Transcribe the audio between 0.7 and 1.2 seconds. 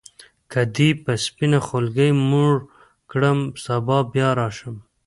دي په